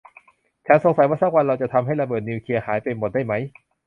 [0.67, 3.43] ฉันสงสัยว่าสักวันเราจะทำให้ระเบิดนิวเคลียร์หายไปหมดได้มั้ย